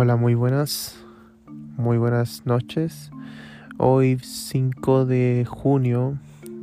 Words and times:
Hola, 0.00 0.14
muy 0.14 0.36
buenas, 0.36 1.04
muy 1.76 1.98
buenas 1.98 2.46
noches. 2.46 3.10
Hoy 3.78 4.16
5 4.22 5.06
de 5.06 5.44
junio 5.44 6.20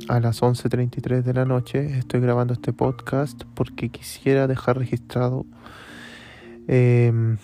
a 0.08 0.20
las 0.20 0.40
11.33 0.40 1.20
de 1.20 1.34
la 1.34 1.44
noche 1.44 1.98
estoy 1.98 2.20
grabando 2.20 2.54
este 2.54 2.72
podcast 2.72 3.42
porque 3.52 3.90
quisiera 3.90 4.46
dejar 4.46 4.78
registrado 4.78 5.44
em, 6.66 7.36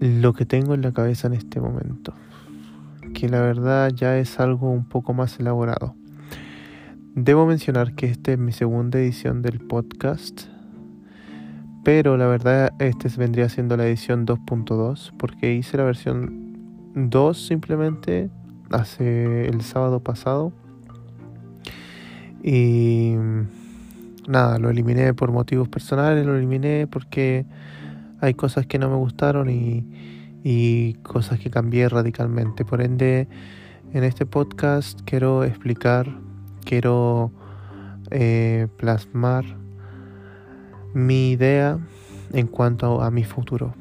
lo 0.00 0.32
que 0.32 0.46
tengo 0.46 0.72
en 0.72 0.80
la 0.80 0.92
cabeza 0.92 1.26
en 1.26 1.34
este 1.34 1.60
momento, 1.60 2.14
que 3.12 3.28
la 3.28 3.42
verdad 3.42 3.92
ya 3.94 4.16
es 4.16 4.40
algo 4.40 4.70
un 4.70 4.88
poco 4.88 5.12
más 5.12 5.38
elaborado. 5.38 5.94
Debo 7.14 7.44
mencionar 7.44 7.94
que 7.96 8.06
esta 8.06 8.32
es 8.32 8.38
mi 8.38 8.52
segunda 8.52 8.98
edición 8.98 9.42
del 9.42 9.60
podcast 9.60 10.55
pero 11.86 12.16
la 12.16 12.26
verdad 12.26 12.72
este 12.80 13.08
vendría 13.16 13.48
siendo 13.48 13.76
la 13.76 13.86
edición 13.86 14.26
2.2 14.26 15.12
porque 15.16 15.54
hice 15.54 15.76
la 15.76 15.84
versión 15.84 16.90
2 16.96 17.46
simplemente 17.46 18.28
hace 18.72 19.46
el 19.46 19.60
sábado 19.60 20.00
pasado 20.00 20.52
y 22.42 23.14
nada, 24.26 24.58
lo 24.58 24.68
eliminé 24.68 25.14
por 25.14 25.30
motivos 25.30 25.68
personales, 25.68 26.26
lo 26.26 26.36
eliminé 26.36 26.88
porque 26.88 27.46
hay 28.20 28.34
cosas 28.34 28.66
que 28.66 28.80
no 28.80 28.90
me 28.90 28.96
gustaron 28.96 29.48
y, 29.48 29.86
y 30.42 30.94
cosas 31.04 31.38
que 31.38 31.50
cambié 31.50 31.88
radicalmente. 31.88 32.64
Por 32.64 32.82
ende, 32.82 33.28
en 33.92 34.02
este 34.02 34.26
podcast 34.26 35.02
quiero 35.04 35.44
explicar, 35.44 36.08
quiero 36.64 37.30
eh, 38.10 38.66
plasmar 38.76 39.65
mi 40.96 41.32
idea 41.32 41.78
en 42.32 42.46
cuanto 42.46 43.02
a 43.02 43.10
mi 43.10 43.22
futuro. 43.22 43.74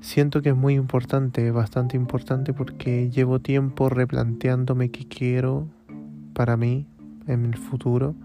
Siento 0.00 0.42
que 0.42 0.48
es 0.48 0.56
muy 0.56 0.74
importante, 0.74 1.52
bastante 1.52 1.96
importante 1.96 2.52
porque 2.52 3.10
llevo 3.10 3.38
tiempo 3.38 3.88
replanteándome 3.88 4.90
qué 4.90 5.06
quiero 5.06 5.68
para 6.32 6.56
mí 6.56 6.84
en 7.28 7.46
el 7.46 7.56
futuro, 7.56 8.16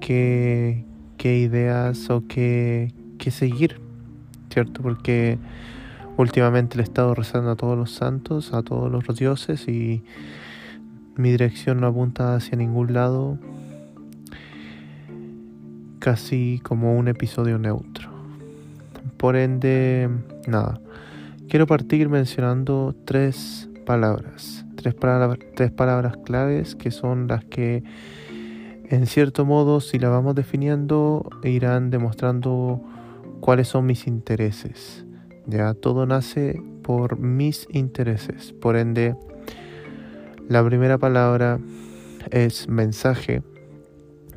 qué, 0.00 0.86
qué 1.18 1.38
ideas 1.38 2.08
o 2.08 2.24
qué, 2.26 2.94
qué 3.18 3.30
seguir, 3.30 3.78
¿cierto? 4.50 4.80
Porque 4.80 5.38
últimamente 6.16 6.78
le 6.78 6.82
he 6.82 6.84
estado 6.84 7.14
rezando 7.14 7.50
a 7.50 7.56
todos 7.56 7.76
los 7.76 7.92
santos, 7.92 8.54
a 8.54 8.62
todos 8.62 8.90
los 8.90 9.04
dioses 9.18 9.68
y 9.68 10.02
mi 11.14 11.30
dirección 11.30 11.78
no 11.78 11.88
apunta 11.88 12.36
hacia 12.36 12.56
ningún 12.56 12.94
lado 12.94 13.38
casi 16.06 16.60
como 16.62 16.96
un 16.96 17.08
episodio 17.08 17.58
neutro. 17.58 18.08
Por 19.16 19.34
ende, 19.34 20.08
nada. 20.46 20.80
Quiero 21.48 21.66
partir 21.66 22.08
mencionando 22.08 22.94
tres 23.04 23.68
palabras, 23.84 24.64
tres 24.76 24.94
palabras, 24.94 25.40
tres 25.56 25.72
palabras 25.72 26.16
claves 26.18 26.76
que 26.76 26.92
son 26.92 27.26
las 27.26 27.44
que 27.46 27.82
en 28.88 29.08
cierto 29.08 29.44
modo 29.44 29.80
si 29.80 29.98
las 29.98 30.12
vamos 30.12 30.36
definiendo 30.36 31.28
irán 31.42 31.90
demostrando 31.90 32.80
cuáles 33.40 33.66
son 33.66 33.86
mis 33.86 34.06
intereses. 34.06 35.04
Ya 35.48 35.74
todo 35.74 36.06
nace 36.06 36.62
por 36.84 37.18
mis 37.18 37.66
intereses. 37.72 38.52
Por 38.52 38.76
ende, 38.76 39.16
la 40.48 40.64
primera 40.64 40.98
palabra 40.98 41.58
es 42.30 42.68
mensaje 42.68 43.42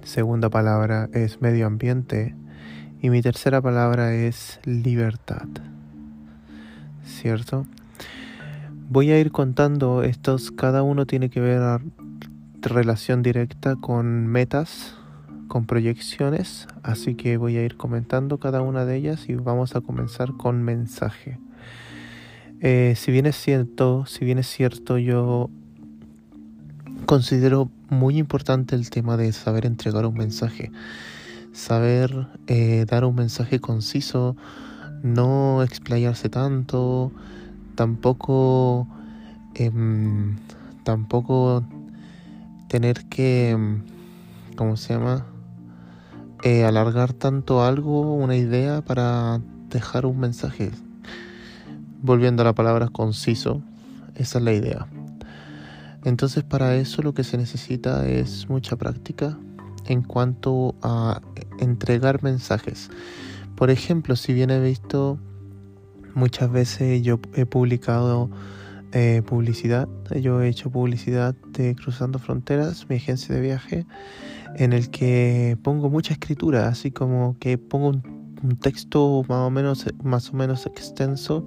segunda 0.10 0.50
palabra 0.50 1.08
es 1.14 1.40
medio 1.40 1.68
ambiente 1.68 2.36
y 3.00 3.12
mi 3.12 3.22
tercera 3.22 3.62
palabra 3.62 4.14
es 4.16 4.60
libertad. 4.66 5.48
¿Cierto? 7.06 7.68
Voy 8.90 9.12
a 9.12 9.20
ir 9.20 9.32
contando 9.32 10.02
estos, 10.02 10.52
cada 10.52 10.82
uno 10.82 11.06
tiene 11.06 11.30
que 11.30 11.40
ver 11.40 11.80
relación 12.62 13.22
directa 13.22 13.76
con 13.76 14.26
metas, 14.26 14.96
con 15.48 15.68
proyecciones, 15.68 16.68
así 16.82 17.14
que 17.14 17.38
voy 17.38 17.58
a 17.58 17.64
ir 17.64 17.78
comentando 17.78 18.40
cada 18.40 18.62
una 18.62 18.86
de 18.86 18.96
ellas 18.96 19.30
y 19.30 19.36
vamos 19.36 19.76
a 19.76 19.82
comenzar 19.82 20.34
con 20.34 20.64
mensaje. 20.64 21.38
Eh, 22.62 22.96
si 22.98 23.12
bien 23.12 23.28
es 23.28 23.36
cierto, 23.36 24.08
si 24.08 24.26
bien 24.26 24.40
es 24.40 24.48
cierto, 24.48 24.98
yo 24.98 25.52
considero 27.10 27.72
muy 27.90 28.20
importante 28.20 28.76
el 28.76 28.92
tema 28.92 29.18
de 29.18 29.34
saber 29.34 29.66
entregar 29.66 30.06
un 30.06 30.14
mensaje, 30.14 30.72
saber 31.54 32.28
eh, 32.46 32.86
dar 32.88 33.04
un 33.04 33.16
mensaje 33.16 33.60
conciso, 33.60 34.36
no 35.02 35.64
explayarse 35.64 36.30
tanto, 36.30 37.12
tampoco, 37.74 38.88
em, 39.56 40.38
tampoco 40.84 41.64
tener 42.68 43.04
que, 43.06 43.58
¿cómo 44.56 44.78
se 44.78 44.94
llama? 44.94 45.26
Eh, 46.44 46.64
alargar 46.64 47.14
tanto 47.14 47.64
algo, 47.64 48.14
una 48.14 48.36
idea 48.36 48.84
para 48.84 49.42
dejar 49.72 50.06
un 50.06 50.20
mensaje. 50.20 50.70
Volviendo 52.04 52.44
a 52.44 52.46
la 52.46 52.54
palabra 52.54 52.88
conciso, 52.88 53.64
esa 54.14 54.38
es 54.38 54.44
la 54.44 54.54
idea. 54.54 54.88
Entonces 56.04 56.44
para 56.44 56.76
eso 56.76 57.02
lo 57.02 57.14
que 57.14 57.24
se 57.24 57.38
necesita 57.38 58.08
es 58.08 58.48
mucha 58.50 58.76
práctica 58.76 59.38
en 59.88 60.02
cuanto 60.02 60.76
a 60.82 61.22
entregar 61.60 62.24
mensajes. 62.24 62.90
Por 63.56 63.70
ejemplo, 63.70 64.16
si 64.16 64.34
bien 64.34 64.50
he 64.52 64.60
visto 64.60 65.20
muchas 66.16 66.52
veces 66.52 67.02
yo 67.02 67.20
he 67.36 67.46
publicado 67.46 68.30
eh, 68.92 69.22
publicidad, 69.26 69.88
yo 70.20 70.42
he 70.42 70.48
hecho 70.48 70.72
publicidad 70.72 71.36
de 71.54 71.76
Cruzando 71.76 72.18
Fronteras, 72.18 72.88
mi 72.90 72.96
agencia 72.96 73.36
de 73.36 73.42
viaje, 73.42 73.86
en 74.56 74.74
el 74.74 74.90
que 74.90 75.58
pongo 75.62 75.90
mucha 75.90 76.14
escritura, 76.14 76.68
así 76.68 76.92
como 76.92 77.38
que 77.40 77.58
pongo 77.58 77.90
un, 77.90 78.38
un 78.42 78.58
texto 78.58 79.24
más 79.28 79.40
o 79.40 79.50
menos 79.50 79.86
más 80.04 80.32
o 80.32 80.34
menos 80.34 80.66
extenso 80.66 81.46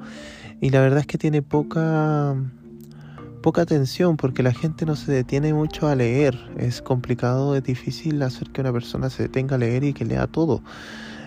y 0.61 0.71
la 0.71 0.81
verdad 0.81 1.01
es 1.01 1.07
que 1.07 1.19
tiene 1.19 1.43
poca 1.43 2.37
poca 3.43 3.63
atención 3.63 4.17
porque 4.17 4.43
la 4.43 4.55
gente 4.55 4.87
no 4.87 4.97
se 4.97 5.13
detiene 5.13 5.53
mucho 5.53 5.89
a 5.89 5.95
leer. 5.95 6.39
Es 6.57 6.81
complicado, 6.81 7.55
es 7.57 7.65
difícil 7.65 8.23
hacer 8.23 8.51
que 8.51 8.63
una 8.63 8.73
persona 8.73 9.11
se 9.11 9.25
detenga 9.25 9.57
a 9.57 9.59
leer 9.59 9.85
y 9.85 9.93
que 9.93 10.05
lea 10.05 10.27
todo. 10.27 10.63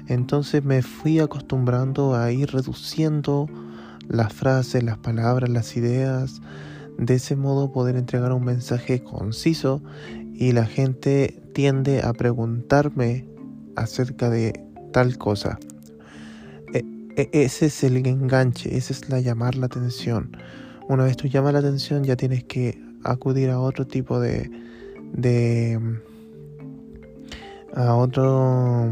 Entonces 0.07 0.63
me 0.63 0.81
fui 0.81 1.19
acostumbrando 1.19 2.15
a 2.15 2.31
ir 2.31 2.51
reduciendo 2.51 3.47
las 4.07 4.33
frases, 4.33 4.83
las 4.83 4.97
palabras, 4.97 5.49
las 5.49 5.75
ideas. 5.77 6.41
De 6.97 7.15
ese 7.15 7.35
modo 7.35 7.71
poder 7.71 7.97
entregar 7.97 8.31
un 8.31 8.45
mensaje 8.45 9.03
conciso 9.03 9.81
y 10.33 10.53
la 10.53 10.65
gente 10.65 11.41
tiende 11.53 12.01
a 12.01 12.13
preguntarme 12.13 13.25
acerca 13.75 14.29
de 14.29 14.63
tal 14.93 15.17
cosa. 15.17 15.59
E, 16.73 16.85
e, 17.17 17.29
ese 17.31 17.65
es 17.65 17.83
el 17.83 17.97
enganche, 18.05 18.77
ese 18.77 18.93
es 18.93 19.09
la 19.09 19.19
llamar 19.19 19.55
la 19.55 19.65
atención. 19.65 20.37
Una 20.87 21.03
vez 21.05 21.17
tú 21.17 21.27
llamas 21.27 21.53
la 21.53 21.59
atención 21.59 22.03
ya 22.03 22.15
tienes 22.15 22.43
que 22.43 22.79
acudir 23.03 23.49
a 23.49 23.59
otro 23.59 23.85
tipo 23.87 24.19
de... 24.19 24.49
de 25.13 25.79
a 27.75 27.93
otro 27.95 28.89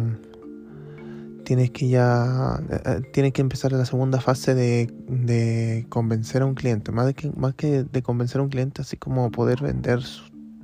tienes 1.46 1.72
que 1.72 1.90
ya 1.90 2.60
eh, 2.70 3.02
tienes 3.12 3.34
que 3.34 3.42
empezar 3.42 3.72
la 3.74 3.86
segunda 3.86 4.20
fase 4.20 4.56
de, 4.56 4.94
de 5.08 5.86
convencer 5.90 6.42
a 6.42 6.46
un 6.46 6.56
cliente 6.56 6.92
más 6.92 7.14
que 7.14 7.32
más 7.32 7.54
que 7.54 7.84
de 7.84 8.02
convencer 8.02 8.40
a 8.40 8.44
un 8.44 8.50
cliente 8.50 8.82
así 8.82 8.98
como 8.98 9.30
poder 9.32 9.62
vender 9.62 10.00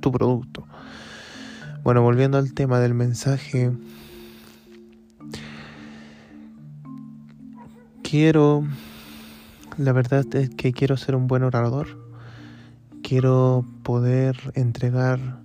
tu 0.00 0.10
producto. 0.10 0.66
Bueno 1.82 2.02
volviendo 2.02 2.38
al 2.38 2.52
tema 2.54 2.80
del 2.80 2.94
mensaje 2.94 3.70
quiero 8.02 8.64
la 9.76 9.92
verdad 9.92 10.24
es 10.34 10.50
que 10.50 10.72
quiero 10.72 10.96
ser 10.96 11.16
un 11.16 11.26
buen 11.26 11.42
orador. 11.42 11.86
Quiero 13.02 13.64
poder 13.82 14.36
entregar 14.54 15.40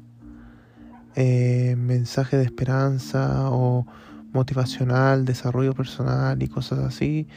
eh, 1.15 1.75
mensaje 1.77 2.37
de 2.37 2.43
esperanza 2.43 3.49
o 3.49 3.85
motivacional, 4.33 5.25
desarrollo 5.25 5.73
personal 5.73 6.43
y 6.43 6.47
cosas 6.47 6.79
así, 6.79 7.27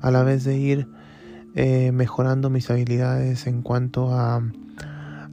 a 0.00 0.10
la 0.10 0.22
vez 0.22 0.44
de 0.44 0.56
ir 0.56 0.88
eh, 1.56 1.90
mejorando 1.92 2.50
mis 2.50 2.70
habilidades 2.70 3.46
en 3.46 3.62
cuanto 3.62 4.14
a, 4.14 4.42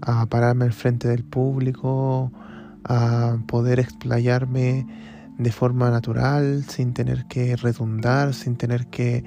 a 0.01 0.25
pararme 0.25 0.65
al 0.65 0.73
frente 0.73 1.07
del 1.07 1.23
público, 1.23 2.31
a 2.83 3.37
poder 3.47 3.79
explayarme 3.79 4.87
de 5.37 5.51
forma 5.51 5.89
natural, 5.91 6.63
sin 6.67 6.93
tener 6.93 7.25
que 7.25 7.55
redundar, 7.55 8.33
sin 8.33 8.55
tener 8.55 8.87
que 8.87 9.23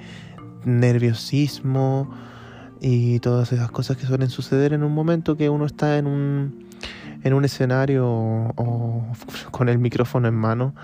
nerviosismo 0.65 2.09
y 2.81 3.19
todas 3.19 3.51
esas 3.51 3.71
cosas 3.71 3.97
que 3.97 4.05
suelen 4.05 4.29
suceder 4.29 4.73
en 4.73 4.83
un 4.83 4.93
momento 4.93 5.37
que 5.37 5.49
uno 5.49 5.65
está 5.65 5.97
en 5.97 6.07
un, 6.07 6.65
en 7.23 7.33
un 7.33 7.45
escenario 7.45 8.07
o, 8.07 9.05
con 9.51 9.69
el 9.69 9.79
micrófono 9.79 10.27
en 10.27 10.35
mano. 10.35 10.75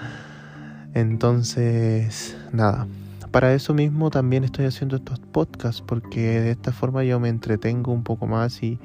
Entonces, 0.93 2.35
nada, 2.51 2.87
para 3.31 3.53
eso 3.53 3.73
mismo 3.73 4.09
también 4.09 4.43
estoy 4.43 4.65
haciendo 4.65 4.97
estos 4.97 5.19
podcasts, 5.19 5.81
porque 5.81 6.41
de 6.41 6.51
esta 6.51 6.71
forma 6.71 7.03
yo 7.03 7.19
me 7.19 7.29
entretengo 7.29 7.93
un 7.93 8.03
poco 8.03 8.27
más 8.27 8.61
y 8.61 8.77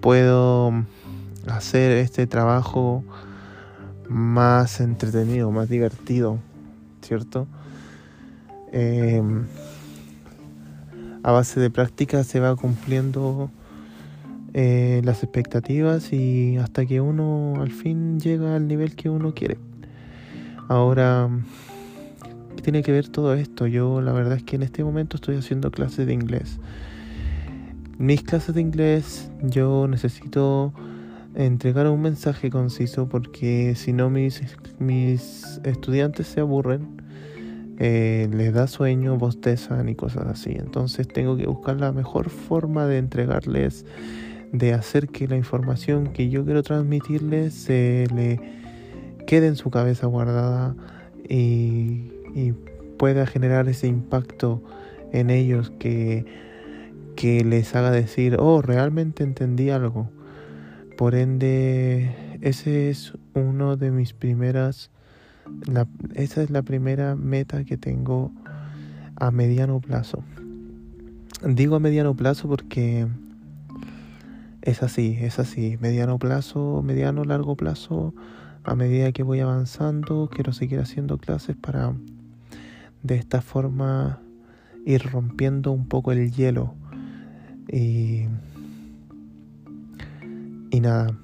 puedo 0.00 0.72
hacer 1.48 1.92
este 1.92 2.26
trabajo 2.26 3.02
más 4.08 4.80
entretenido, 4.80 5.50
más 5.50 5.68
divertido, 5.68 6.38
¿cierto? 7.02 7.46
Em, 8.70 9.46
a 11.24 11.32
base 11.32 11.58
de 11.58 11.70
práctica 11.70 12.22
se 12.22 12.38
va 12.38 12.54
cumpliendo 12.54 13.50
eh, 14.52 15.00
las 15.04 15.22
expectativas 15.22 16.12
y 16.12 16.58
hasta 16.58 16.84
que 16.84 17.00
uno 17.00 17.54
al 17.62 17.72
fin 17.72 18.20
llega 18.20 18.54
al 18.56 18.68
nivel 18.68 18.94
que 18.94 19.08
uno 19.08 19.32
quiere. 19.32 19.56
Ahora, 20.68 21.30
¿qué 22.56 22.62
tiene 22.62 22.82
que 22.82 22.92
ver 22.92 23.08
todo 23.08 23.32
esto? 23.32 23.66
Yo 23.66 24.02
la 24.02 24.12
verdad 24.12 24.36
es 24.36 24.42
que 24.42 24.56
en 24.56 24.64
este 24.64 24.84
momento 24.84 25.16
estoy 25.16 25.36
haciendo 25.36 25.70
clases 25.70 26.06
de 26.06 26.12
inglés. 26.12 26.60
Mis 27.96 28.22
clases 28.22 28.54
de 28.54 28.60
inglés 28.60 29.30
yo 29.42 29.88
necesito 29.88 30.74
entregar 31.34 31.88
un 31.88 32.02
mensaje 32.02 32.50
conciso 32.50 33.08
porque 33.08 33.74
si 33.76 33.94
no 33.94 34.10
mis, 34.10 34.42
mis 34.78 35.58
estudiantes 35.64 36.26
se 36.26 36.40
aburren 36.40 37.02
eh, 37.78 38.28
les 38.32 38.52
da 38.52 38.66
sueño, 38.66 39.16
bostezan 39.16 39.88
y 39.88 39.94
cosas 39.94 40.26
así. 40.26 40.52
Entonces 40.52 41.08
tengo 41.08 41.36
que 41.36 41.46
buscar 41.46 41.80
la 41.80 41.92
mejor 41.92 42.30
forma 42.30 42.86
de 42.86 42.98
entregarles, 42.98 43.84
de 44.52 44.72
hacer 44.72 45.08
que 45.08 45.26
la 45.28 45.36
información 45.36 46.12
que 46.12 46.28
yo 46.30 46.44
quiero 46.44 46.62
transmitirles 46.62 47.54
se 47.54 48.06
le 48.14 48.40
quede 49.26 49.48
en 49.48 49.56
su 49.56 49.70
cabeza 49.70 50.06
guardada 50.06 50.76
y, 51.28 52.12
y 52.34 52.52
pueda 52.98 53.26
generar 53.26 53.68
ese 53.68 53.86
impacto 53.86 54.62
en 55.12 55.30
ellos 55.30 55.72
que, 55.78 56.24
que 57.16 57.44
les 57.44 57.74
haga 57.74 57.90
decir, 57.90 58.36
oh, 58.38 58.62
realmente 58.62 59.22
entendí 59.22 59.70
algo. 59.70 60.10
Por 60.96 61.14
ende, 61.14 62.38
ese 62.40 62.90
es 62.90 63.14
uno 63.34 63.76
de 63.76 63.90
mis 63.90 64.12
primeras 64.12 64.90
esa 66.14 66.42
es 66.42 66.50
la 66.50 66.62
primera 66.62 67.16
meta 67.16 67.64
que 67.64 67.76
tengo 67.76 68.32
a 69.16 69.30
mediano 69.30 69.80
plazo. 69.80 70.24
Digo 71.46 71.76
a 71.76 71.80
mediano 71.80 72.14
plazo 72.14 72.48
porque 72.48 73.06
es 74.62 74.82
así, 74.82 75.16
es 75.20 75.38
así. 75.38 75.76
Mediano 75.80 76.18
plazo, 76.18 76.82
mediano, 76.82 77.24
largo 77.24 77.56
plazo. 77.56 78.14
A 78.64 78.74
medida 78.74 79.12
que 79.12 79.22
voy 79.22 79.40
avanzando, 79.40 80.30
quiero 80.32 80.52
seguir 80.52 80.80
haciendo 80.80 81.18
clases 81.18 81.54
para 81.54 81.92
de 83.02 83.16
esta 83.16 83.42
forma 83.42 84.20
ir 84.86 85.02
rompiendo 85.02 85.70
un 85.70 85.86
poco 85.86 86.12
el 86.12 86.32
hielo. 86.32 86.74
Y, 87.68 88.26
y 90.70 90.80
nada. 90.80 91.14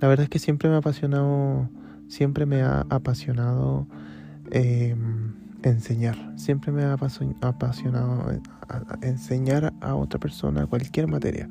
La 0.00 0.08
verdad 0.08 0.24
es 0.24 0.30
que 0.30 0.38
siempre 0.38 0.68
me 0.68 0.76
ha 0.76 0.78
apasionado 0.78 1.68
Siempre 2.10 2.44
me 2.44 2.62
ha 2.62 2.84
apasionado 2.90 3.86
em, 4.50 5.32
enseñar. 5.62 6.16
Siempre 6.36 6.72
me 6.72 6.82
ha 6.82 6.94
apasionado 6.94 8.32
eh, 8.32 8.40
enseñar 9.02 9.72
a 9.80 9.94
otra 9.94 10.18
persona 10.18 10.66
cualquier 10.66 11.06
materia. 11.06 11.48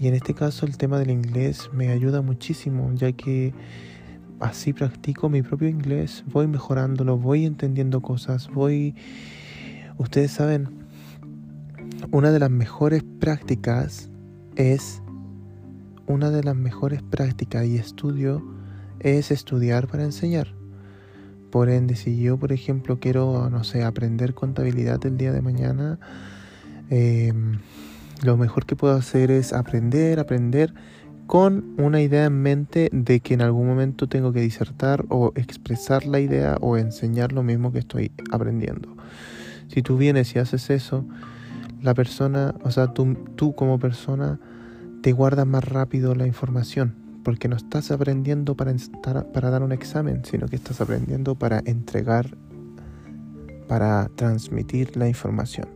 Y 0.00 0.06
en 0.06 0.14
este 0.14 0.32
caso 0.32 0.64
el 0.64 0.76
tema 0.76 1.00
del 1.00 1.10
inglés 1.10 1.70
me 1.72 1.88
ayuda 1.88 2.22
muchísimo, 2.22 2.92
ya 2.94 3.10
que 3.10 3.52
así 4.38 4.72
practico 4.72 5.28
mi 5.28 5.42
propio 5.42 5.68
inglés, 5.68 6.22
voy 6.32 6.46
mejorándolo, 6.46 7.18
voy 7.18 7.44
entendiendo 7.44 8.00
cosas, 8.00 8.48
voy... 8.50 8.94
Ustedes 9.96 10.30
saben, 10.30 10.68
una 12.12 12.30
de 12.30 12.38
las 12.38 12.50
mejores 12.50 13.02
prácticas 13.18 14.08
es... 14.54 15.02
Una 16.06 16.30
de 16.30 16.44
las 16.44 16.54
mejores 16.54 17.02
prácticas 17.02 17.66
y 17.66 17.76
estudio 17.76 18.57
es 19.00 19.30
estudiar 19.30 19.86
para 19.86 20.04
enseñar. 20.04 20.48
Por 21.50 21.70
ende, 21.70 21.96
si 21.96 22.20
yo, 22.20 22.36
por 22.36 22.52
ejemplo, 22.52 22.98
quiero, 23.00 23.48
no 23.50 23.64
sé, 23.64 23.82
aprender 23.82 24.34
contabilidad 24.34 25.04
el 25.06 25.16
día 25.16 25.32
de 25.32 25.40
mañana, 25.40 25.98
em, 26.90 27.58
lo 28.22 28.36
mejor 28.36 28.66
que 28.66 28.76
puedo 28.76 28.94
hacer 28.94 29.30
es 29.30 29.52
aprender, 29.52 30.20
aprender 30.20 30.74
con 31.26 31.74
una 31.78 32.00
idea 32.00 32.26
en 32.26 32.42
mente 32.42 32.90
de 32.92 33.20
que 33.20 33.34
en 33.34 33.42
algún 33.42 33.66
momento 33.66 34.08
tengo 34.08 34.32
que 34.32 34.40
disertar 34.40 35.04
o 35.08 35.32
expresar 35.36 36.06
la 36.06 36.20
idea 36.20 36.56
o 36.60 36.76
enseñar 36.76 37.32
lo 37.32 37.42
mismo 37.42 37.72
que 37.72 37.78
estoy 37.78 38.12
aprendiendo. 38.30 38.96
Si 39.68 39.82
tú 39.82 39.96
vienes 39.96 40.34
y 40.34 40.38
haces 40.38 40.70
eso, 40.70 41.06
la 41.82 41.94
persona, 41.94 42.54
o 42.62 42.70
sea, 42.70 42.88
tú, 42.88 43.14
tú 43.36 43.54
como 43.54 43.78
persona, 43.78 44.40
te 45.02 45.12
guardas 45.12 45.46
más 45.46 45.64
rápido 45.64 46.14
la 46.14 46.26
información 46.26 47.07
porque 47.28 47.46
no 47.46 47.56
estás 47.56 47.90
aprendiendo 47.90 48.56
para, 48.56 49.50
dar 49.50 49.62
un 49.62 49.70
examen, 49.70 50.24
sino 50.24 50.48
que 50.48 50.56
estás 50.56 50.80
aprendiendo 50.80 51.34
para 51.34 51.60
entregar, 51.66 52.34
para 53.66 54.08
transmitir 54.14 54.96
la 54.96 55.08
información. 55.08 55.68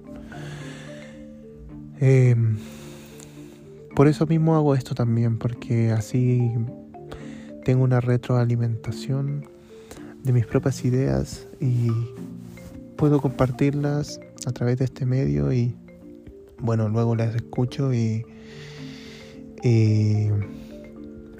Em, 2.00 2.56
por 3.94 4.08
eso 4.08 4.26
mismo 4.26 4.56
hago 4.56 4.74
esto 4.74 4.94
también, 4.94 5.36
porque 5.38 5.90
así 5.90 6.54
tengo 7.66 7.84
una 7.84 8.00
retroalimentación 8.00 9.44
de 10.22 10.32
mis 10.32 10.46
propias 10.46 10.82
ideas 10.86 11.48
y 11.60 11.90
puedo 12.96 13.20
compartirlas 13.20 14.20
a 14.46 14.52
través 14.52 14.78
de 14.78 14.86
este 14.86 15.04
medio 15.04 15.52
y 15.52 15.76
bueno, 16.58 16.88
luego 16.88 17.14
las 17.14 17.34
escucho 17.34 17.92
y 17.92 18.24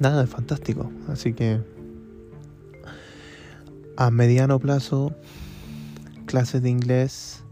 nada, 0.03 0.25
es 0.25 0.31
fantástico. 0.31 0.91
Así 1.09 1.33
que 1.33 1.61
a 3.97 4.11
mediano 4.11 4.59
plazo, 4.59 5.15
clases 6.27 6.63
de 6.63 6.71
inglés 6.71 7.43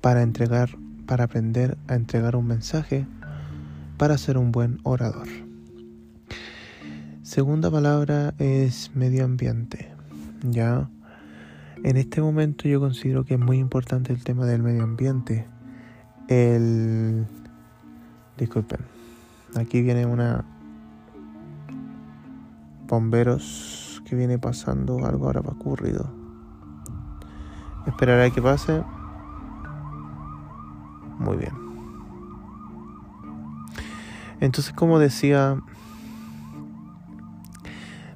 para 0.00 0.22
entregar, 0.22 0.70
para 1.06 1.24
aprender 1.24 1.78
a 1.88 1.94
entregar 1.94 2.36
un 2.36 2.46
mensaje, 2.46 3.06
para 3.96 4.18
ser 4.18 4.36
un 4.36 4.52
buen 4.52 4.80
orador. 4.82 5.28
Segunda 7.22 7.70
palabra 7.70 8.34
es 8.38 8.90
medio 8.94 9.24
ambiente. 9.24 9.88
Ya 10.42 10.90
en 11.84 11.96
este 11.96 12.20
momento 12.20 12.68
yo 12.68 12.80
considero 12.80 13.24
que 13.24 13.34
es 13.34 13.40
muy 13.40 13.58
importante 13.58 14.12
el 14.12 14.24
tema 14.24 14.46
del 14.46 14.62
medio 14.62 14.82
ambiente. 14.82 15.46
El 16.28 17.26
disculpen. 18.36 18.80
Aquí 19.54 19.82
viene 19.82 20.06
una 20.06 20.44
bomberos 22.90 24.02
que 24.04 24.16
viene 24.16 24.38
pasando, 24.38 25.06
algo 25.06 25.26
ahora 25.26 25.40
va 25.40 25.52
ocurrido. 25.52 26.12
Esperaré 27.86 28.26
a 28.26 28.30
que 28.30 28.42
pase. 28.42 28.82
Muy 31.18 31.36
bien. 31.36 31.52
Entonces, 34.40 34.74
como 34.74 34.98
decía, 34.98 35.60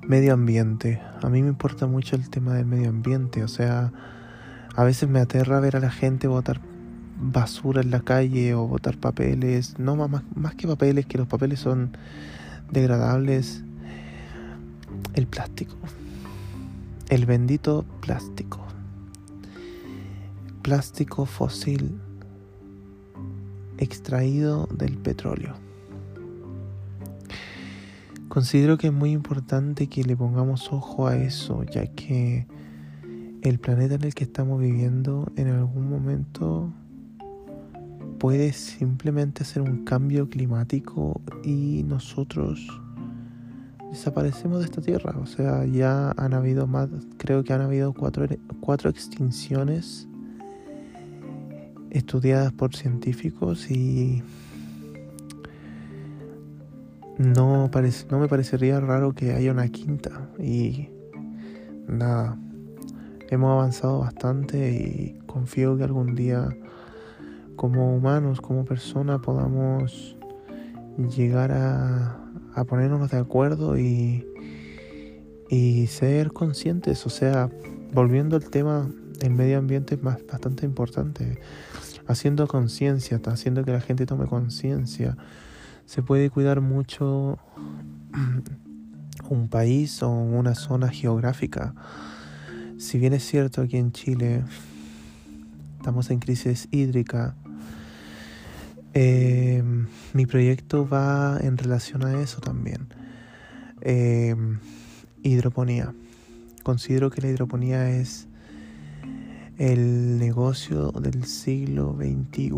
medio 0.03 0.35
ambiente. 0.35 1.01
A 1.23 1.29
mí 1.29 1.43
me 1.43 1.49
importa 1.49 1.87
mucho 1.87 2.17
el 2.17 2.29
tema 2.29 2.55
del 2.55 2.67
medio 2.67 2.89
ambiente. 2.89 3.45
O 3.45 3.49
sea, 3.49 3.93
a 4.75 4.85
veces 4.85 5.09
me 5.09 5.21
aterra 5.21 5.61
ver 5.61 5.77
a 5.77 5.81
la 5.81 5.91
gente 5.91 6.27
botar 6.27 6.61
basura 7.21 7.81
en 7.81 7.91
la 7.91 8.01
calle 8.01 8.55
o 8.55 8.67
botar 8.67 8.97
papeles. 8.97 9.79
No, 9.79 9.97
más, 9.97 10.23
más 10.35 10.55
que 10.55 10.67
papeles, 10.67 11.07
que 11.07 11.19
los 11.19 11.29
papeles 11.29 11.61
son 11.61 11.97
degradables 12.71 13.65
el 15.15 15.27
plástico. 15.27 15.77
El 17.09 17.27
bendito 17.27 17.85
plástico. 18.01 18.61
Plástico 20.63 21.27
fósil 21.27 22.01
extraído 23.79 24.67
del 24.73 24.97
petróleo. 24.99 25.55
Considero 28.29 28.79
que 28.79 28.89
es 28.89 28.93
muy 28.93 29.13
importante 29.13 29.87
que 29.87 30.03
le 30.03 30.17
pongamos 30.17 30.73
ojo 30.73 31.07
a 31.07 31.17
eso, 31.17 31.63
ya 31.65 31.87
que 31.87 32.47
el 33.43 33.59
planeta 33.59 33.95
en 33.95 34.05
el 34.05 34.15
que 34.15 34.25
estamos 34.25 34.61
viviendo 34.61 35.31
en 35.37 35.49
algún 35.49 35.89
momento 35.89 36.73
puede 38.19 38.53
simplemente 38.53 39.43
hacer 39.43 39.63
un 39.63 39.85
cambio 39.85 40.29
climático 40.31 41.21
y 41.45 41.85
nosotros 41.87 42.67
desaparecemos 43.95 44.59
de 44.59 44.65
esta 44.67 44.81
tierra. 44.81 45.15
O 45.23 45.27
sea, 45.27 45.65
ya 45.65 46.11
han 46.17 46.35
habido 46.35 46.67
más, 46.67 46.89
creo 47.17 47.45
que 47.45 47.53
han 47.53 47.61
habido 47.61 47.93
cuatro, 47.93 48.27
cuatro 48.61 48.91
extinciones 48.91 50.09
estudiadas 51.91 52.53
por 52.53 52.75
científicos 52.75 53.71
y 53.71 54.23
no, 57.19 57.71
no 58.11 58.19
me 58.19 58.29
parecería 58.29 58.81
raro 58.81 59.15
que 59.15 59.33
haya 59.33 59.53
una 59.53 59.69
quinta. 59.69 60.29
Y 60.41 60.89
nada, 61.87 62.37
hemos 63.31 63.53
avanzado 63.53 64.01
bastante 64.01 64.73
y 64.73 65.21
confío 65.27 65.77
que 65.77 65.85
algún 65.85 66.17
día 66.17 66.49
como 67.55 67.95
humanos, 67.95 68.41
como 68.41 68.65
personas, 68.65 69.21
podamos 69.21 70.17
llegar 70.99 71.53
a, 71.53 72.24
a 72.55 72.65
ponernos 72.65 73.11
de 73.11 73.19
acuerdo 73.19 73.79
y, 73.79 74.27
y 75.51 75.87
ser 75.89 76.33
conscientes. 76.33 77.05
O 77.07 77.11
sea, 77.11 77.51
volviendo 77.93 78.37
al 78.37 78.49
tema, 78.51 78.89
el 79.21 79.31
medio 79.31 79.59
ambiente 79.59 79.95
es 79.97 80.03
bastante 80.03 80.67
importante. 80.67 81.39
Haciendo 82.07 82.47
conciencia, 82.47 83.21
haciendo 83.27 83.65
que 83.65 83.73
la 83.73 83.81
gente 83.81 84.07
tome 84.07 84.27
conciencia. 84.27 85.17
Se 85.87 86.03
puede 86.03 86.31
cuidar 86.31 86.61
mucho 86.61 87.39
un 89.29 89.49
país 89.49 90.03
o 90.03 90.11
una 90.11 90.55
zona 90.55 90.89
geográfica. 90.89 91.75
Si 92.79 92.99
bien 92.99 93.13
es 93.13 93.25
cierto 93.25 93.63
aquí 93.63 93.77
en 93.77 93.93
Chile 93.93 94.45
estamos 95.79 96.11
en 96.11 96.19
crisis 96.19 96.69
hídrica, 96.71 97.37
eh, 98.95 99.63
mi 100.13 100.27
proyecto 100.27 100.89
va 100.89 101.39
en 101.41 101.59
relación 101.59 102.05
a 102.05 102.23
eso 102.23 102.41
también. 102.41 102.89
Eh, 103.81 104.35
hidroponía. 105.23 105.93
Considero 106.63 107.11
que 107.11 107.21
la 107.21 107.29
hidroponía 107.29 107.91
es 107.91 108.29
el 109.59 110.19
negocio 110.19 110.93
del 110.93 111.25
siglo 111.25 111.97
XXI, 111.99 112.51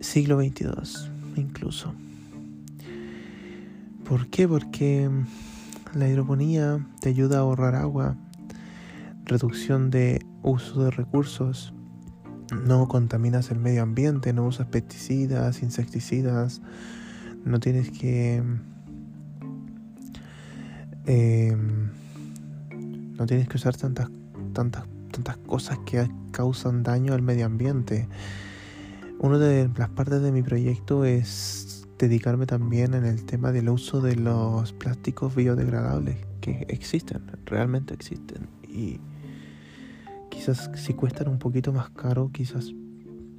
siglo 0.00 0.40
XXII 0.40 1.10
incluso. 1.36 1.94
¿Por 4.04 4.26
qué? 4.28 4.48
Porque 4.48 5.08
la 5.94 6.08
hidroponía 6.08 6.84
te 7.00 7.10
ayuda 7.10 7.38
a 7.38 7.40
ahorrar 7.40 7.76
agua, 7.76 8.16
reducción 9.24 9.90
de 9.90 10.24
uso 10.42 10.84
de 10.84 10.90
recursos, 10.90 11.72
no 12.52 12.88
contaminas 12.88 13.50
el 13.50 13.58
medio 13.58 13.82
ambiente, 13.82 14.32
no 14.32 14.46
usas 14.46 14.66
pesticidas, 14.66 15.62
insecticidas, 15.62 16.60
no 17.44 17.60
tienes 17.60 17.90
que... 17.90 18.42
Em, 21.06 21.90
no 23.16 23.26
tienes 23.26 23.48
que 23.48 23.56
usar 23.56 23.76
tantas, 23.76 24.08
tantas, 24.52 24.84
tantas 25.10 25.36
cosas 25.38 25.78
que 25.84 26.08
causan 26.30 26.82
daño 26.82 27.12
al 27.12 27.22
medio 27.22 27.46
ambiente. 27.46 28.08
Una 29.18 29.38
de 29.38 29.68
las 29.76 29.90
partes 29.90 30.22
de 30.22 30.32
mi 30.32 30.42
proyecto 30.42 31.04
es 31.04 31.86
dedicarme 31.98 32.46
también 32.46 32.94
en 32.94 33.04
el 33.04 33.24
tema 33.26 33.52
del 33.52 33.68
uso 33.68 34.00
de 34.00 34.16
los 34.16 34.72
plásticos 34.72 35.34
biodegradables 35.34 36.16
que 36.40 36.64
existen, 36.68 37.22
realmente 37.44 37.92
existen. 37.92 38.48
Y 38.66 39.00
quizás 40.50 40.70
si 40.74 40.94
cuestan 40.94 41.28
un 41.28 41.38
poquito 41.38 41.72
más 41.72 41.90
caro, 41.90 42.30
quizás 42.32 42.72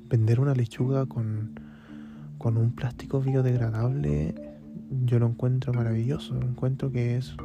vender 0.09 0.39
una 0.39 0.53
lechuga 0.53 1.05
con, 1.05 1.59
con 2.37 2.57
un 2.57 2.71
plástico 2.71 3.19
biodegradable, 3.19 4.35
yo 5.05 5.19
lo 5.19 5.27
encuentro 5.27 5.73
maravilloso, 5.73 6.39
encuentro 6.41 6.91
que 6.91 7.17
es 7.17 7.35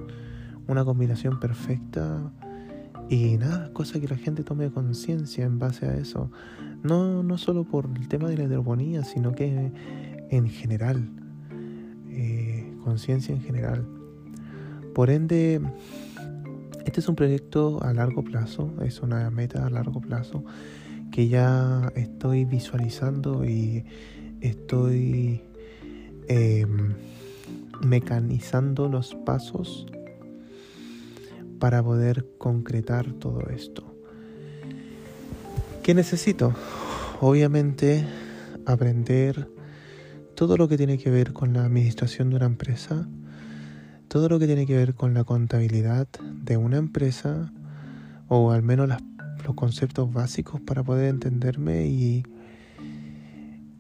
una 0.69 0.85
combinación 0.85 1.41
perfecta 1.41 2.31
y 3.09 3.37
nada, 3.39 3.73
cosa 3.73 3.99
que 4.01 4.07
la 4.09 4.17
gente 4.17 4.45
tome 4.45 4.71
conciencia 4.71 5.45
en 5.45 5.59
base 5.59 5.87
a 5.87 5.97
eso. 5.97 6.31
No, 6.83 7.25
no 7.25 7.39
solo 7.39 7.65
por 7.65 7.89
el 7.97 8.07
tema 8.09 8.29
de 8.29 8.37
la 8.37 8.45
hidroponía, 8.45 9.03
sino 9.03 9.33
que 9.33 9.73
en 10.31 10.49
general, 10.49 11.09
eh, 12.11 12.73
conciencia 12.85 13.35
en 13.35 13.41
general. 13.41 13.85
Por 14.95 15.11
ende, 15.11 15.61
este 16.87 17.01
es 17.01 17.09
un 17.09 17.17
proyecto 17.17 17.83
a 17.83 17.93
largo 17.93 18.23
plazo, 18.23 18.73
es 18.85 19.01
una 19.01 19.29
meta 19.31 19.67
a 19.67 19.71
largo 19.71 20.01
plazo 20.01 20.45
que 21.11 21.27
ya 21.27 21.93
estoy 21.97 22.45
visualizando 22.45 23.45
y 23.45 23.85
estoy 24.41 25.43
em, 26.29 26.95
mecanizando 27.85 28.89
los 28.89 29.17
pasos 29.17 29.87
para 31.59 31.83
poder 31.83 32.25
concretar 32.39 33.13
todo 33.15 33.41
esto. 33.51 33.83
¿Qué 35.83 35.93
necesito? 35.93 36.55
Obviamente 37.21 38.05
aprender 38.65 39.49
todo 40.37 40.57
lo 40.57 40.69
que 40.69 40.77
tiene 40.77 40.99
que 40.99 41.11
ver 41.11 41.33
con 41.33 41.53
la 41.53 41.65
administración 41.65 42.31
de 42.31 42.37
una 42.37 42.47
empresa, 42.47 43.09
todo 44.09 44.29
lo 44.29 44.39
que 44.39 44.47
tiene 44.47 44.67
que 44.67 44.77
ver 44.77 44.95
con 44.95 45.15
la 45.15 45.25
contabilidad 45.25 46.07
de 46.43 46.57
una 46.57 46.77
empresa 46.77 47.53
o 48.29 48.51
al 48.53 48.63
menos 48.63 48.89
los 49.45 49.55
conceptos 49.55 50.13
básicos 50.13 50.61
para 50.61 50.83
poder 50.83 51.09
entenderme 51.09 51.87
y, 51.87 52.25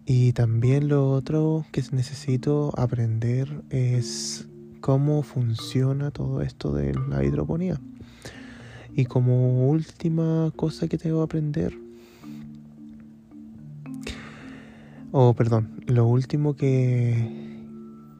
y 0.04 0.32
también 0.32 0.88
lo 0.88 1.10
otro 1.10 1.64
que 1.72 1.82
necesito 1.92 2.72
aprender 2.78 3.62
es 3.70 4.48
cómo 4.80 5.22
funciona 5.22 6.10
todo 6.10 6.42
esto 6.42 6.72
de 6.72 6.94
la 7.08 7.24
hidroponía. 7.24 7.80
Y 8.94 9.04
como 9.04 9.68
última 9.68 10.52
cosa 10.56 10.88
que 10.88 10.96
tengo 10.96 11.18
que 11.18 11.24
aprender, 11.24 11.78
o 15.12 15.34
perdón, 15.34 15.82
lo 15.86 16.06
último 16.06 16.56
que, 16.56 17.45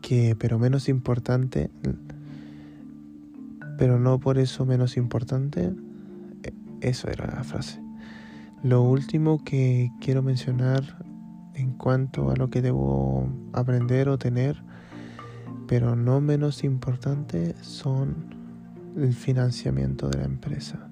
que, 0.06 0.36
pero 0.38 0.56
menos 0.56 0.88
importante, 0.88 1.68
pero 3.76 3.98
no 3.98 4.20
por 4.20 4.38
eso 4.38 4.64
menos 4.64 4.96
importante, 4.96 5.72
e, 6.44 6.52
eso 6.80 7.08
era 7.08 7.26
la 7.26 7.42
frase. 7.42 7.82
Lo 8.62 8.82
último 8.82 9.42
que 9.42 9.90
quiero 10.00 10.22
mencionar 10.22 11.04
en 11.54 11.72
cuanto 11.72 12.30
a 12.30 12.36
lo 12.36 12.50
que 12.50 12.62
debo 12.62 13.28
aprender 13.52 14.08
o 14.08 14.16
tener, 14.16 14.62
pero 15.66 15.96
no 15.96 16.20
menos 16.20 16.62
importante, 16.62 17.56
son 17.62 18.32
el 18.96 19.12
financiamiento 19.12 20.08
de 20.08 20.18
la 20.18 20.26
empresa. 20.26 20.88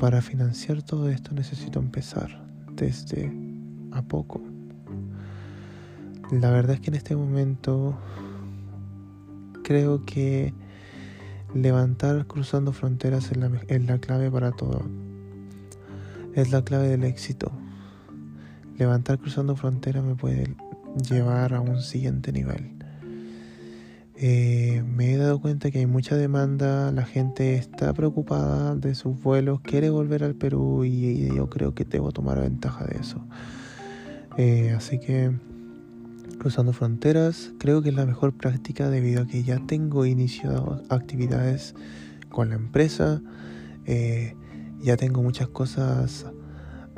Para 0.00 0.22
financiar 0.22 0.82
todo 0.82 1.10
esto 1.10 1.34
necesito 1.34 1.78
empezar 1.78 2.42
desde 2.74 3.30
a 3.90 4.00
poco. 4.00 4.51
La 6.32 6.50
verdad 6.50 6.76
es 6.76 6.80
que 6.80 6.88
en 6.88 6.94
este 6.94 7.14
momento 7.14 7.94
creo 9.62 10.06
que 10.06 10.54
levantar 11.54 12.26
cruzando 12.26 12.72
fronteras 12.72 13.30
es 13.68 13.82
la, 13.86 13.98
clave 13.98 14.30
para 14.30 14.50
todo. 14.52 14.80
Es 16.34 16.50
la 16.50 16.64
clave 16.64 16.88
del 16.88 17.04
éxito. 17.04 17.52
Levantar 18.78 19.18
cruzando 19.18 19.56
fronteras 19.56 20.02
me 20.02 20.14
puede 20.14 20.56
llevar 21.06 21.52
a 21.52 21.60
un 21.60 21.82
siguiente 21.82 22.32
nivel. 22.32 22.78
Eh, 24.16 24.82
me 24.86 25.12
he 25.12 25.18
dado 25.18 25.38
cuenta 25.38 25.70
que 25.70 25.80
hay 25.80 25.86
mucha 25.86 26.16
demanda, 26.16 26.92
la 26.92 27.04
gente 27.04 27.56
está 27.56 27.92
preocupada 27.92 28.74
de 28.74 28.94
sus 28.94 29.20
vuelos, 29.20 29.60
quiere 29.60 29.90
volver 29.90 30.24
al 30.24 30.34
Perú 30.34 30.86
y, 30.86 31.26
yo 31.26 31.50
creo 31.50 31.74
que 31.74 31.84
debo 31.84 32.10
tomar 32.10 32.40
ventaja 32.40 32.86
de 32.86 33.00
eso. 33.00 33.22
Eh, 34.38 34.72
así 34.74 34.98
que 34.98 35.51
cruzando 36.42 36.72
fronteras 36.72 37.52
creo 37.60 37.82
que 37.82 37.90
es 37.90 37.94
la 37.94 38.04
mejor 38.04 38.32
práctica 38.32 38.90
debido 38.90 39.22
a 39.22 39.26
que 39.28 39.44
ya 39.44 39.64
tengo 39.64 40.06
iniciado 40.06 40.82
actividades 40.88 41.76
con 42.30 42.48
la 42.48 42.56
empresa, 42.56 43.22
eh, 43.86 44.34
ya 44.80 44.96
tengo 44.96 45.22
muchas 45.22 45.46
cosas 45.46 46.26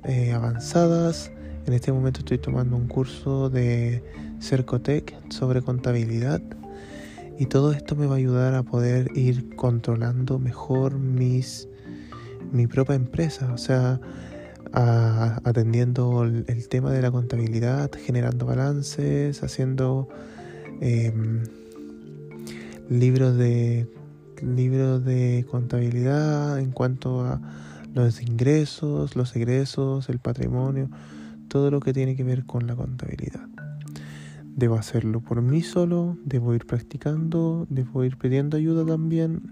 eh, 0.04 0.32
avanzadas. 0.32 1.30
En 1.66 1.74
este 1.74 1.92
momento 1.92 2.20
estoy 2.20 2.38
tomando 2.38 2.74
un 2.74 2.88
curso 2.88 3.50
de 3.50 4.02
Cercotec 4.40 5.14
sobre 5.30 5.60
contabilidad 5.60 6.40
y 7.38 7.44
todo 7.44 7.72
esto 7.72 7.96
me 7.96 8.06
va 8.06 8.14
a 8.14 8.18
ayudar 8.18 8.54
a 8.54 8.62
poder 8.62 9.10
ir 9.14 9.54
controlando 9.56 10.38
mejor 10.38 10.98
mis 10.98 11.68
mi 12.50 12.66
propia 12.66 12.94
empresa, 12.94 13.52
o 13.52 13.58
sea, 13.58 14.00
atendiendo 14.73 16.25
el, 16.25 16.68
tema 16.68 16.90
de 16.90 17.02
la 17.02 17.11
contabilidad, 17.11 17.90
generando 17.92 18.47
balances, 18.47 19.42
haciendo 19.42 20.09
em, 20.80 21.42
libros 22.88 23.37
de 23.37 23.88
libros 24.42 25.04
de 25.04 25.47
contabilidad 25.50 26.59
en 26.59 26.71
cuanto 26.73 27.25
a 27.25 27.40
los 27.94 28.21
ingresos, 28.21 29.16
los 29.16 29.35
egresos, 29.37 30.09
el 30.09 30.18
patrimonio, 30.18 30.90
todo 31.49 31.71
lo 31.71 31.80
que 31.80 31.92
tiene 31.92 32.16
que 32.16 32.25
ver 32.25 32.44
con 32.44 32.66
la 32.66 32.75
contabilidad. 32.75 33.47
Debo 34.56 34.76
hacerlo 34.76 35.21
por 35.21 35.40
mí 35.40 35.62
solo, 35.62 36.18
debo 36.25 36.54
ir 36.54 36.66
practicando, 36.66 37.66
debo 37.71 38.04
ir 38.04 38.16
pidiendo 38.18 38.56
ayuda 38.56 38.85
también. 38.85 39.42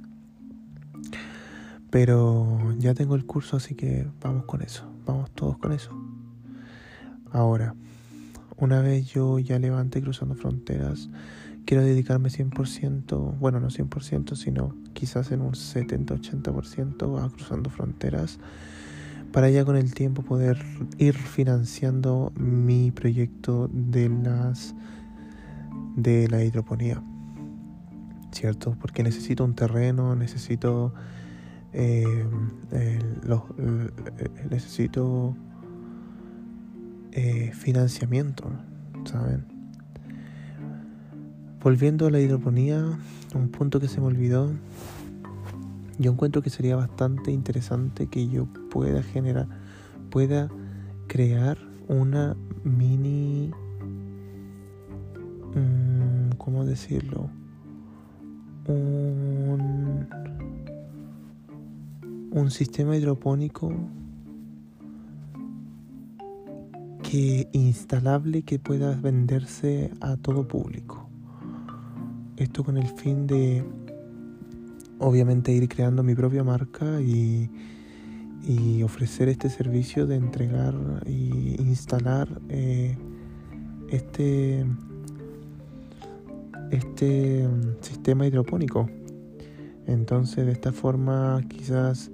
Pero 1.91 2.75
ya 2.79 2.95
tengo 2.95 3.15
el 3.15 3.25
curso, 3.25 3.57
así 3.57 3.75
que 3.75 4.07
vamos 4.21 4.45
con 4.47 4.63
eso 4.63 4.92
vamos 5.05 5.31
todos 5.33 5.59
con 5.59 5.73
eso. 5.73 5.91
Ahora, 7.31 7.75
una 8.57 8.81
vez 8.81 9.07
yo 9.07 9.39
ya 9.39 9.59
levante 9.59 10.03
cruzando 10.03 10.35
fronteras, 10.35 11.09
quiero 11.65 11.83
dedicarme 11.83 12.29
100%, 12.29 13.39
bueno, 13.39 13.61
no 13.61 13.69
100%, 13.69 14.37
sino 14.37 14.75
quizás 14.93 15.33
en 15.33 15.41
un 15.41 15.53
70-80% 15.53 17.25
a 17.25 17.31
cruzando 17.31 17.71
fronteras 17.71 18.39
para 19.33 19.49
ya 19.49 19.65
con 19.65 19.77
el 19.77 19.95
tiempo 19.95 20.23
poder 20.23 20.63
ir 20.99 21.15
financiando 21.15 22.33
mi 22.37 22.91
proyecto 22.91 23.69
de 23.73 24.09
las 24.11 24.75
de 25.97 26.29
la 26.29 26.45
hidroponía. 26.45 27.03
¿Cierto? 28.31 28.77
Porque 28.81 29.03
necesito 29.03 29.45
un 29.45 29.55
terreno, 29.55 30.15
necesito 30.17 30.95
eh, 31.73 32.25
los, 33.25 33.43
necesito 34.51 35.35
eh, 37.13 37.53
financiamiento, 37.53 38.45
¿saben? 39.05 39.45
Volviendo 41.63 42.07
a 42.07 42.11
la 42.11 42.21
hidroponía, 42.21 42.99
un 43.35 43.49
punto 43.49 43.81
que 43.81 43.89
se 43.89 44.01
me 44.01 44.07
olvidó, 44.07 44.51
yo 45.99 46.11
encuentro 46.11 46.43
que 46.43 46.51
sería 46.51 46.75
bastante 46.75 47.31
interesante 47.31 48.07
que 48.07 48.29
yo 48.29 48.47
pueda 48.71 49.03
generar, 49.03 49.47
pueda 50.11 50.49
crear 51.07 51.59
una 51.89 52.35
mini, 52.65 53.51
mm, 55.55 56.37
¿cómo 56.39 56.65
decirlo? 56.65 57.29
Un, 58.67 60.09
un 62.33 62.51
sistema 62.51 62.97
hidropónico 62.97 63.73
que 67.03 67.49
instalable 67.53 68.43
que 68.43 68.59
pueda 68.59 68.95
venderse 68.95 69.91
a 70.01 70.17
todo 70.17 70.49
público. 70.49 71.09
Esto 72.37 72.65
con 72.65 72.79
el 72.79 72.87
fin 72.87 73.27
de 73.27 73.63
obviamente 74.99 75.53
ir 75.53 75.69
creando 75.69 76.03
mi 76.03 76.15
propia 76.15 76.43
marca 76.43 77.01
y, 77.01 77.51
ofrecer 78.83 79.29
este 79.29 79.49
servicio 79.49 80.07
de 80.07 80.17
entregar 80.17 80.75
y 81.07 81.55
instalar 81.61 82.29
eh, 82.49 82.97
este, 83.91 84.67
este 86.71 87.47
sistema 87.81 88.27
hidropónico. 88.27 88.89
Entonces 89.87 90.47
de 90.47 90.53
esta 90.53 90.73
forma 90.73 91.43
quizás 91.49 92.11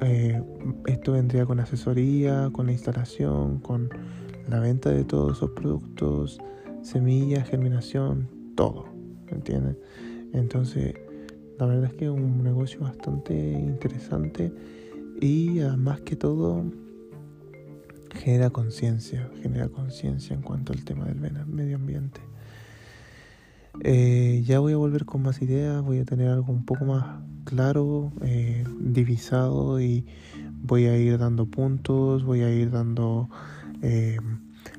eh, 0.00 0.42
esto 0.86 1.12
vendría 1.12 1.46
con 1.46 1.60
asesoría, 1.60 2.50
con 2.52 2.66
la 2.66 2.72
instalación, 2.72 3.58
con 3.58 3.90
la 4.48 4.60
venta 4.60 4.90
de 4.90 5.04
todos 5.04 5.38
esos 5.38 5.50
productos, 5.50 6.38
semillas, 6.82 7.48
germinación, 7.48 8.28
todo. 8.54 8.86
¿entienden? 9.28 9.78
Entonces, 10.32 10.94
la 11.58 11.66
verdad 11.66 11.84
es 11.84 11.94
que 11.94 12.06
es 12.06 12.10
un 12.10 12.42
negocio 12.42 12.80
bastante 12.80 13.34
interesante 13.34 14.52
y 15.20 15.60
además 15.60 16.00
que 16.00 16.16
todo 16.16 16.64
genera 18.12 18.50
conciencia, 18.50 19.30
genera 19.42 19.68
conciencia 19.68 20.34
en 20.34 20.42
cuanto 20.42 20.72
al 20.72 20.84
tema 20.84 21.04
del 21.04 21.46
medio 21.46 21.76
ambiente. 21.76 22.20
Eh, 23.82 24.42
ya 24.46 24.60
voy 24.60 24.74
a 24.74 24.76
volver 24.76 25.06
con 25.06 25.22
más 25.22 25.40
ideas, 25.40 25.82
voy 25.82 26.00
a 26.00 26.04
tener 26.04 26.28
algo 26.28 26.52
un 26.52 26.64
poco 26.64 26.84
más 26.84 27.04
claro, 27.44 28.12
eh, 28.22 28.64
divisado 28.78 29.80
y 29.80 30.04
voy 30.62 30.84
a 30.84 30.98
ir 30.98 31.16
dando 31.16 31.46
puntos, 31.46 32.24
voy 32.24 32.42
a 32.42 32.52
ir 32.52 32.70
dando 32.70 33.30
eh, 33.80 34.18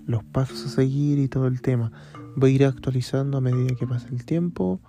los 0.05 0.23
pasos 0.23 0.65
a 0.65 0.69
seguir 0.69 1.17
y 1.17 1.27
todo 1.27 1.47
el 1.47 1.61
tema. 1.61 1.91
Voy 2.35 2.51
a 2.51 2.55
ir 2.55 2.65
actualizando 2.65 3.39
a 3.39 3.41
medida 3.41 3.75
que 3.75 3.87
pase 3.87 4.07
el 4.09 4.23
tiempo 4.23 4.79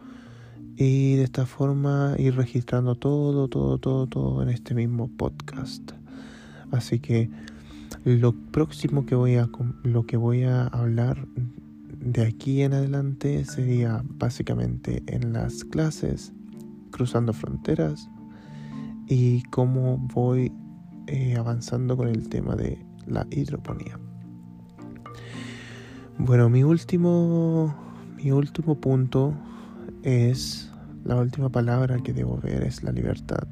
y 0.76 1.16
de 1.16 1.24
esta 1.24 1.46
forma 1.46 2.14
ir 2.18 2.36
registrando 2.36 2.94
todo, 2.94 3.48
todo, 3.48 3.78
todo, 3.78 4.06
todo 4.06 4.42
en 4.42 4.50
este 4.50 4.74
mismo 4.74 5.08
podcast. 5.08 5.92
Así 6.70 6.98
que 6.98 7.30
lo 8.04 8.32
próximo 8.32 9.06
que 9.06 9.14
voy 9.14 9.36
a 9.36 9.48
lo 9.82 10.04
que 10.06 10.16
voy 10.16 10.44
a 10.44 10.66
hablar 10.66 11.26
de 12.04 12.26
aquí 12.26 12.62
en 12.62 12.74
adelante 12.74 13.44
sería 13.44 14.02
básicamente 14.04 15.04
en 15.06 15.32
las 15.32 15.64
clases, 15.64 16.32
cruzando 16.90 17.32
fronteras 17.32 18.10
y 19.06 19.42
cómo 19.44 19.98
voy 19.98 20.52
eh, 21.06 21.36
avanzando 21.36 21.96
con 21.96 22.08
el 22.08 22.28
tema 22.28 22.56
de 22.56 22.84
la 23.06 23.26
hidroponía. 23.30 24.00
Bueno, 26.18 26.48
mi 26.48 26.64
último, 26.64 27.74
mi 28.16 28.32
último 28.32 28.80
punto 28.80 29.34
es, 30.02 30.72
la 31.04 31.16
última 31.16 31.50
palabra 31.50 31.98
que 31.98 32.12
debo 32.12 32.36
ver 32.38 32.64
es 32.64 32.82
la 32.82 32.90
libertad. 32.90 33.46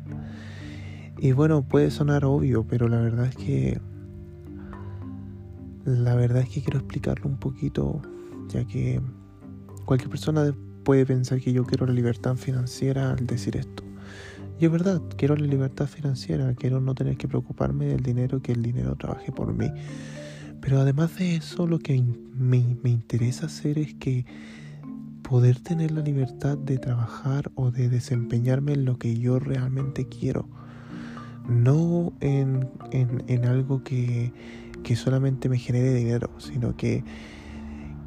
Y 1.18 1.32
bueno, 1.32 1.62
puede 1.62 1.90
sonar 1.90 2.24
obvio, 2.24 2.64
pero 2.66 2.88
la 2.88 3.00
verdad 3.00 3.26
es 3.26 3.36
que, 3.36 3.80
la 5.84 6.16
verdad 6.16 6.42
es 6.42 6.48
que 6.48 6.62
quiero 6.62 6.78
explicarlo 6.80 7.28
un 7.28 7.38
poquito, 7.38 8.02
ya 8.52 8.64
que 8.64 9.00
cualquier 9.84 10.10
persona 10.10 10.54
puede 10.84 11.06
pensar 11.06 11.40
que 11.40 11.52
yo 11.52 11.64
quiero 11.64 11.86
la 11.86 11.92
libertad 11.92 12.36
financiera 12.36 13.12
al 13.12 13.26
decir 13.26 13.56
esto. 13.56 13.82
Y 14.58 14.66
es 14.66 14.70
verdad, 14.70 15.00
quiero 15.16 15.36
la 15.36 15.46
libertad 15.46 15.86
financiera, 15.86 16.54
quiero 16.54 16.80
no 16.80 16.94
tener 16.94 17.16
que 17.16 17.26
preocuparme 17.26 17.86
del 17.86 18.02
dinero, 18.02 18.42
que 18.42 18.52
el 18.52 18.62
dinero 18.62 18.94
trabaje 18.94 19.32
por 19.32 19.54
mí. 19.54 19.70
Pero 20.60 20.80
además 20.80 21.16
de 21.16 21.36
eso, 21.36 21.66
lo 21.66 21.78
que 21.78 22.02
me, 22.34 22.58
interesa 22.84 23.46
hacer 23.46 23.78
es 23.78 23.94
que 23.94 24.26
poder 25.22 25.60
tener 25.60 25.92
la 25.92 26.02
libertad 26.02 26.58
de 26.58 26.76
trabajar 26.76 27.50
o 27.54 27.70
de 27.70 27.88
desempeñarme 27.88 28.74
en 28.74 28.84
lo 28.84 28.98
que 28.98 29.16
yo 29.16 29.38
realmente 29.38 30.06
quiero. 30.06 30.46
No 31.48 32.12
en, 32.20 32.68
algo 33.46 33.82
que, 33.82 34.32
que 34.82 34.94
solamente 34.94 35.48
me 35.48 35.58
genere 35.58 35.94
dinero, 35.94 36.30
sino 36.38 36.76
que 36.76 37.02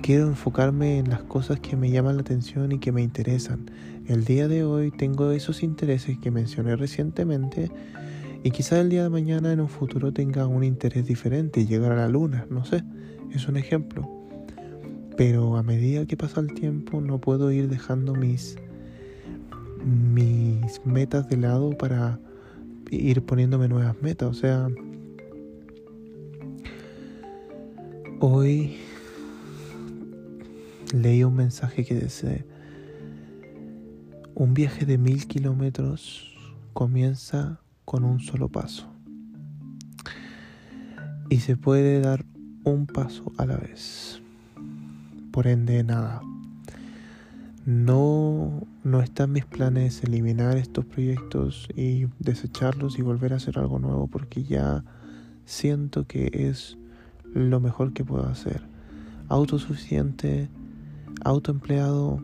quiero 0.03 0.27
enfocarme 0.27 0.99
en 0.99 1.09
las 1.09 1.23
cosas 1.23 1.61
que 1.61 1.77
me 1.77 1.89
llaman 1.89 2.17
la 2.17 2.23
atención 2.23 2.73
y 2.73 2.77
que 2.77 2.91
me 2.91 3.01
interesan. 3.01 3.71
El 4.05 4.25
día 4.25 4.49
de 4.49 4.65
hoy 4.65 4.91
tengo 4.91 5.31
esos 5.31 5.63
intereses 5.63 6.17
que 6.19 6.29
mencioné 6.29 6.75
recientemente 6.75 7.71
y 8.43 8.51
quizá 8.51 8.81
el 8.81 8.89
día 8.89 9.03
de 9.03 9.09
mañana 9.09 9.53
en 9.53 9.61
un 9.61 9.69
futuro 9.69 10.11
tenga 10.11 10.45
un 10.45 10.65
interés 10.65 11.07
diferente 11.07 11.65
llegar 11.65 11.93
a 11.93 11.95
la 11.95 12.09
luna, 12.09 12.45
no 12.49 12.65
sé, 12.65 12.83
es 13.31 13.47
un 13.47 13.55
ejemplo. 13.55 14.09
Pero 15.15 15.55
a 15.55 15.63
medida 15.63 16.05
que 16.05 16.17
pasa 16.17 16.41
el 16.41 16.53
tiempo 16.53 16.99
no 16.99 17.21
puedo 17.21 17.49
ir 17.49 17.69
dejando 17.69 18.13
mis, 18.13 18.57
mis 19.85 20.85
metas 20.85 21.29
de 21.29 21.37
lado 21.37 21.77
para 21.77 22.19
ir 22.91 23.21
poniéndome 23.21 23.69
nuevas 23.69 23.95
metas. 24.01 24.29
O 24.29 24.33
sea, 24.33 24.67
hoy 28.19 28.75
leí 30.93 31.23
un 31.23 31.35
mensaje 31.35 31.83
que 31.83 31.95
dice, 31.95 32.45
un 34.35 34.53
viaje 34.53 34.85
de 34.85 34.97
mil 34.97 35.27
kilómetros 35.27 36.33
comienza 36.73 37.59
con 37.83 38.05
un 38.05 38.19
solo 38.19 38.47
paso. 38.47 38.87
Y 41.29 41.39
se 41.39 41.57
puede 41.57 41.99
dar 41.99 42.25
un 42.63 42.85
paso 42.85 43.31
a 43.37 43.45
la 43.45 43.57
vez. 43.57 44.21
Por 45.31 45.47
ende, 45.47 45.83
nada. 45.83 46.21
No, 47.65 48.61
no 48.83 49.01
están 49.01 49.31
mis 49.31 49.45
planes 49.45 50.03
eliminar 50.03 50.57
estos 50.57 50.85
proyectos 50.85 51.67
y 51.75 52.05
desecharlos 52.19 52.99
y 52.99 53.01
volver 53.01 53.33
a 53.33 53.37
hacer 53.37 53.57
algo 53.57 53.79
nuevo 53.79 54.07
porque 54.07 54.43
ya 54.43 54.83
siento 55.45 56.05
que 56.05 56.29
es 56.33 56.77
lo 57.33 57.59
mejor 57.59 57.93
que 57.93 58.05
puedo 58.05 58.27
hacer. 58.27 58.61
Autosuficiente, 59.29 60.49
autoempleado, 61.23 62.21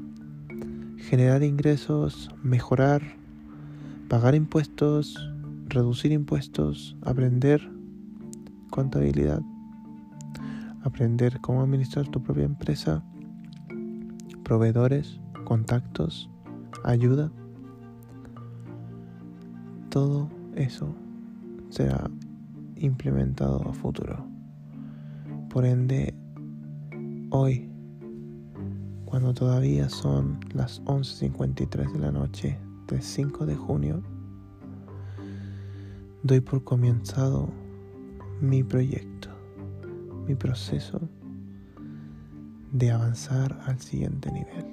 generar 0.97 1.43
ingresos, 1.43 2.29
mejorar, 2.43 3.01
pagar 4.07 4.35
impuestos, 4.35 5.15
reducir 5.67 6.11
impuestos, 6.11 6.97
aprender 7.01 7.61
contabilidad, 8.69 9.41
aprender 10.83 11.39
cómo 11.41 11.61
administrar 11.61 12.07
tu 12.07 12.21
propia 12.21 12.45
empresa, 12.45 13.03
proveedores, 14.43 15.19
contactos, 15.45 16.29
ayuda. 16.83 17.31
Todo 19.89 20.29
eso 20.55 20.93
será 21.69 22.09
implementado 22.75 23.61
a 23.67 23.73
futuro. 23.73 24.25
Por 25.49 25.65
ende, 25.65 26.13
hoy, 27.31 27.68
cuando 29.09 29.33
todavía 29.33 29.89
son 29.89 30.39
las 30.53 30.83
11.53 30.83 31.93
de 31.93 31.99
la 31.99 32.11
noche 32.11 32.59
del 32.87 33.01
5 33.01 33.47
de 33.47 33.55
junio, 33.55 34.03
doy 36.21 36.41
por 36.41 36.63
comenzado 36.63 37.49
mi 38.39 38.63
proyecto, 38.63 39.29
mi 40.27 40.35
proceso 40.35 41.01
de 42.71 42.91
avanzar 42.91 43.59
al 43.65 43.79
siguiente 43.79 44.31
nivel. 44.31 44.65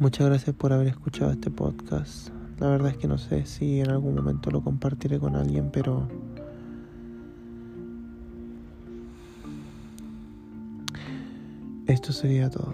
Muchas 0.00 0.26
gracias 0.26 0.56
por 0.56 0.72
haber 0.72 0.88
escuchado 0.88 1.30
este 1.30 1.52
podcast. 1.52 2.30
La 2.58 2.68
verdad 2.68 2.90
es 2.90 2.96
que 2.96 3.06
no 3.06 3.16
sé 3.16 3.46
si 3.46 3.80
en 3.80 3.90
algún 3.90 4.16
momento 4.16 4.50
lo 4.50 4.64
compartiré 4.64 5.20
con 5.20 5.36
alguien, 5.36 5.70
pero 5.70 6.08
esto 11.92 12.12
sería 12.12 12.48
todo. 12.48 12.72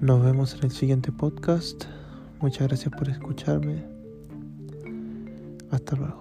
Nos 0.00 0.22
vemos 0.22 0.54
en 0.54 0.64
el 0.64 0.70
siguiente 0.70 1.10
podcast. 1.12 1.84
Muchas 2.40 2.68
gracias 2.68 2.92
por 2.94 3.08
escucharme. 3.08 3.84
Hasta 5.70 5.96
luego. 5.96 6.19